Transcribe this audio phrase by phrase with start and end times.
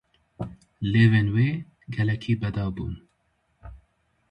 [0.91, 1.49] Lêvên wê
[1.95, 2.93] gelekî bedew bûn.